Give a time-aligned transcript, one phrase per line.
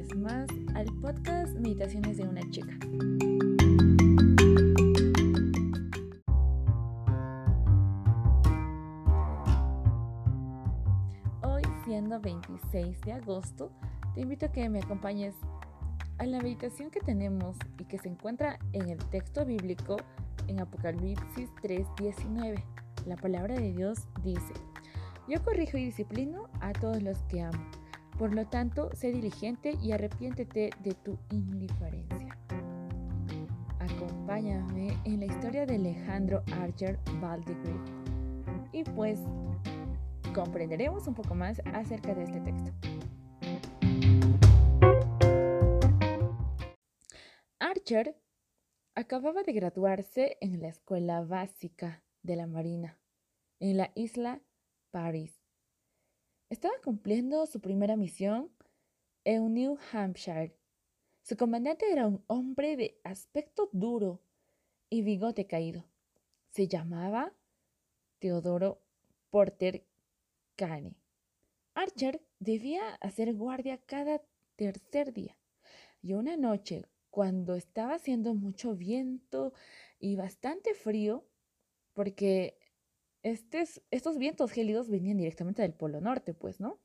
[0.00, 2.72] vez más al podcast Meditaciones de una chica.
[11.42, 13.70] Hoy, siendo 26 de agosto,
[14.14, 15.34] te invito a que me acompañes
[16.16, 19.96] a la meditación que tenemos y que se encuentra en el texto bíblico
[20.46, 22.64] en Apocalipsis 3:19.
[23.06, 24.54] La palabra de Dios dice,
[25.28, 27.79] yo corrijo y disciplino a todos los que amo
[28.20, 32.36] por lo tanto, sé diligente y arrepiéntete de tu indiferencia.
[33.78, 37.80] Acompáñame en la historia de Alejandro Archer Valdegrave
[38.72, 39.20] y pues
[40.34, 42.72] comprenderemos un poco más acerca de este texto.
[47.58, 48.20] Archer
[48.94, 52.98] acababa de graduarse en la escuela básica de la Marina
[53.60, 54.42] en la isla
[54.90, 55.39] Paris
[56.50, 58.50] estaba cumpliendo su primera misión
[59.24, 60.56] en New Hampshire.
[61.22, 64.20] Su comandante era un hombre de aspecto duro
[64.90, 65.86] y bigote caído.
[66.50, 67.32] Se llamaba
[68.18, 68.82] Teodoro
[69.30, 69.86] Porter
[70.56, 70.96] Cane.
[71.74, 74.20] Archer debía hacer guardia cada
[74.56, 75.38] tercer día.
[76.02, 79.52] Y una noche, cuando estaba haciendo mucho viento
[80.00, 81.24] y bastante frío,
[81.92, 82.58] porque
[83.22, 86.80] estos vientos gélidos venían directamente del Polo Norte, pues, ¿no?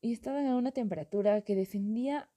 [0.00, 2.30] Y estaban a una temperatura que descendía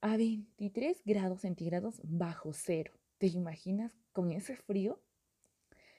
[0.00, 2.92] a 23 grados centígrados bajo cero.
[3.18, 5.00] ¿Te imaginas con ese frío?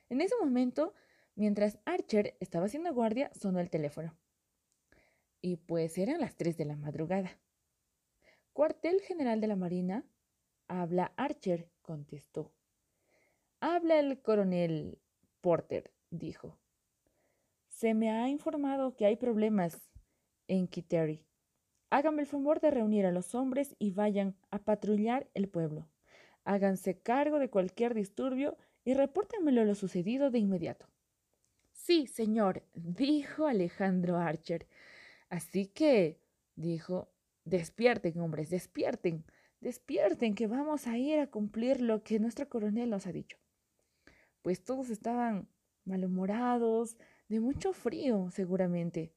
[0.10, 0.94] En ese momento,
[1.36, 4.18] mientras Archer estaba haciendo guardia, sonó el teléfono.
[5.42, 7.40] Y pues eran las 3 de la madrugada.
[8.54, 10.04] Cuartel General de la Marina.
[10.68, 12.52] Habla Archer, contestó.
[13.60, 15.00] Habla el coronel
[15.42, 16.58] Porter dijo.
[17.68, 19.90] Se me ha informado que hay problemas
[20.48, 21.26] en Kiteri.
[21.90, 25.88] Háganme el favor de reunir a los hombres y vayan a patrullar el pueblo.
[26.44, 30.88] Háganse cargo de cualquier disturbio y repórtenmelo lo sucedido de inmediato.
[31.72, 34.68] Sí, señor, dijo Alejandro Archer.
[35.30, 36.20] Así que,
[36.56, 37.10] dijo,
[37.46, 39.24] despierten, hombres, despierten,
[39.62, 43.38] despierten, que vamos a ir a cumplir lo que nuestro coronel nos ha dicho.
[44.42, 45.48] Pues todos estaban
[45.88, 46.98] malhumorados,
[47.30, 49.14] de mucho frío seguramente.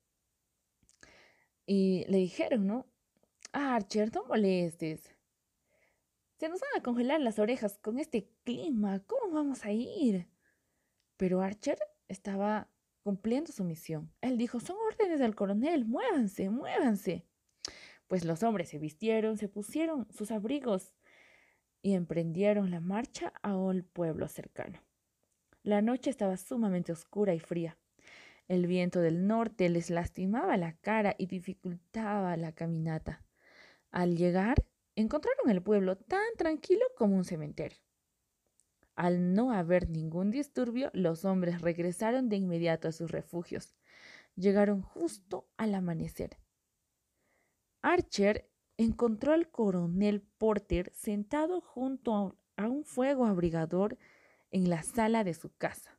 [1.66, 2.86] Y le dijeron, ¿no?
[3.52, 5.14] Archer, no molestes.
[6.38, 9.00] Se nos van a congelar las orejas con este clima.
[9.06, 10.26] ¿Cómo vamos a ir?
[11.16, 12.68] Pero Archer estaba
[13.02, 14.12] cumpliendo su misión.
[14.20, 17.26] Él dijo, son órdenes del coronel, muévanse, muévanse.
[18.06, 20.92] Pues los hombres se vistieron, se pusieron sus abrigos
[21.82, 24.80] y emprendieron la marcha a un pueblo cercano.
[25.62, 27.76] La noche estaba sumamente oscura y fría.
[28.48, 33.22] El viento del norte les lastimaba la cara y dificultaba la caminata.
[33.90, 34.64] Al llegar,
[34.96, 37.78] encontraron el pueblo tan tranquilo como un cementerio.
[38.96, 43.76] Al no haber ningún disturbio, los hombres regresaron de inmediato a sus refugios.
[44.36, 46.38] Llegaron justo al amanecer.
[47.82, 53.98] Archer encontró al coronel Porter sentado junto a un fuego abrigador
[54.50, 55.98] en la sala de su casa.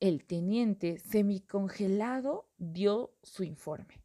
[0.00, 4.02] El teniente semicongelado dio su informe.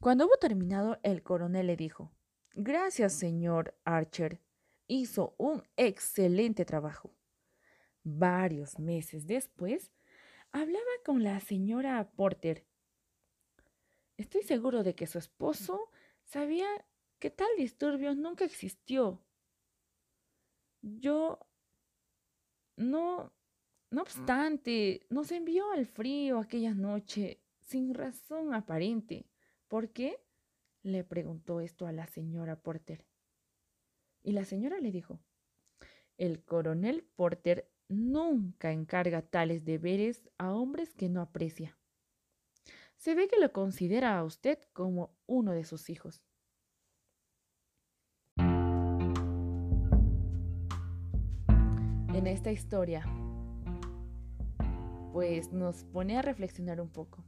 [0.00, 2.12] Cuando hubo terminado, el coronel le dijo,
[2.52, 4.40] Gracias, señor Archer.
[4.86, 7.14] Hizo un excelente trabajo.
[8.02, 9.90] Varios meses después,
[10.52, 12.66] hablaba con la señora Porter.
[14.16, 15.90] Estoy seguro de que su esposo
[16.22, 16.68] sabía
[17.18, 19.20] que tal disturbio nunca existió.
[20.82, 21.40] Yo
[22.76, 23.32] no,
[23.90, 29.26] no obstante, nos envió al frío aquella noche sin razón aparente.
[29.68, 30.20] ¿Por qué?
[30.82, 33.06] le preguntó esto a la señora Porter.
[34.22, 35.18] Y la señora le dijo,
[36.18, 41.78] el coronel Porter nunca encarga tales deberes a hombres que no aprecia.
[42.96, 46.22] Se ve que lo considera a usted como uno de sus hijos.
[52.26, 53.02] Esta historia,
[55.12, 57.24] pues nos pone a reflexionar un poco.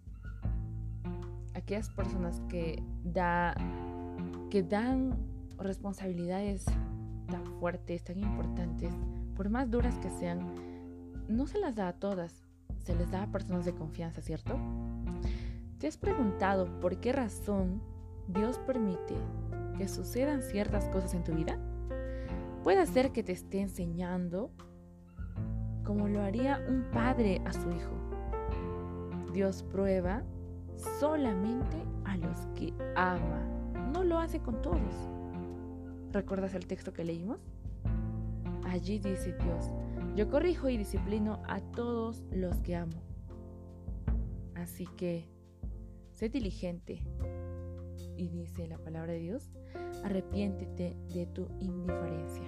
[1.54, 3.54] Aquellas personas que, da,
[4.50, 5.16] que dan
[5.58, 6.64] responsabilidades
[7.28, 8.93] tan fuertes, tan importantes,
[9.37, 10.54] por más duras que sean,
[11.28, 12.46] no se las da a todas,
[12.84, 14.56] se les da a personas de confianza, ¿cierto?
[15.78, 17.82] ¿Te has preguntado por qué razón
[18.28, 19.14] Dios permite
[19.76, 21.58] que sucedan ciertas cosas en tu vida?
[22.62, 24.50] Puede ser que te esté enseñando
[25.86, 27.92] como lo haría un padre a su hijo.
[29.32, 30.24] Dios prueba
[30.98, 33.42] solamente a los que ama.
[33.92, 34.80] no lo hace con todos.
[36.12, 37.38] ¿Recuerdas el texto que leímos?
[38.64, 39.70] Allí dice Dios,
[40.16, 43.02] yo corrijo y disciplino a todos los que amo.
[44.54, 45.28] Así que,
[46.10, 47.02] sé diligente.
[48.16, 49.50] Y dice la palabra de Dios,
[50.04, 52.44] arrepiéntete de tu indiferencia.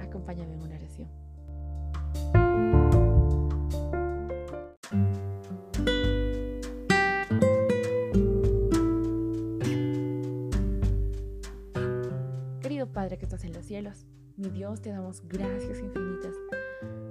[0.00, 1.23] Acompáñame en una oración.
[13.34, 16.34] Estás en los cielos, mi Dios, te damos gracias infinitas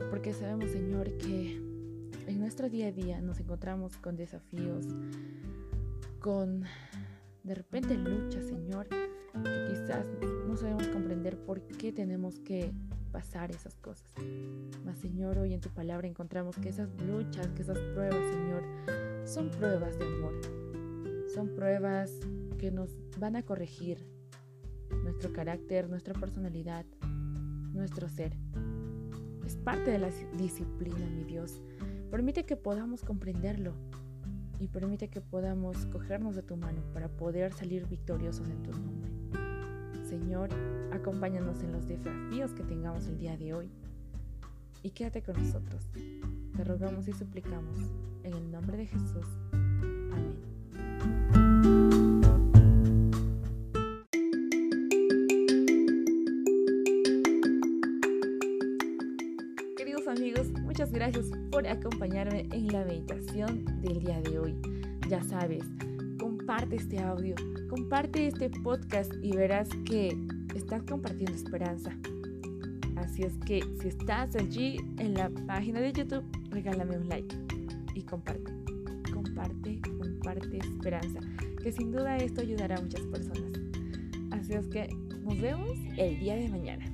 [0.10, 1.58] porque sabemos, Señor, que
[2.28, 4.86] en nuestro día a día nos encontramos con desafíos,
[6.20, 6.64] con
[7.44, 10.06] de repente luchas, Señor, que quizás
[10.48, 12.72] no sabemos comprender por qué tenemos que
[13.12, 14.10] pasar esas cosas.
[14.86, 18.64] Mas, Señor, hoy en tu palabra encontramos que esas luchas, que esas pruebas, Señor,
[19.26, 20.40] son pruebas de amor.
[21.34, 22.12] Son pruebas
[22.60, 24.14] que nos van a corregir
[25.04, 26.86] nuestro carácter, nuestra personalidad,
[27.74, 28.38] nuestro ser.
[29.46, 31.62] Es parte de la disciplina, mi Dios.
[32.12, 33.74] Permite que podamos comprenderlo
[34.60, 39.12] y permite que podamos cogernos de tu mano para poder salir victoriosos en tu nombre.
[40.08, 40.50] Señor,
[40.92, 43.72] acompáñanos en los desafíos que tengamos el día de hoy
[44.84, 45.90] y quédate con nosotros.
[46.56, 47.80] Te rogamos y suplicamos
[48.24, 49.26] en el nombre de Jesús.
[49.52, 50.53] Amén.
[61.04, 64.56] Gracias por acompañarme en la meditación del día de hoy.
[65.10, 65.66] Ya sabes,
[66.18, 67.36] comparte este audio,
[67.70, 70.18] comparte este podcast y verás que
[70.56, 71.92] estás compartiendo esperanza.
[72.96, 77.36] Así es que si estás allí en la página de YouTube, regálame un like
[77.96, 78.54] y comparte.
[79.14, 81.20] Comparte, comparte esperanza,
[81.62, 83.52] que sin duda esto ayudará a muchas personas.
[84.32, 84.88] Así es que
[85.22, 86.93] nos vemos el día de mañana.